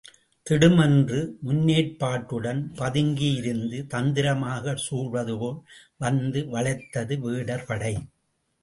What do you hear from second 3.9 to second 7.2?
தந்திரமாகச் சூழ்வதுபோல் வந்து வளைத்தது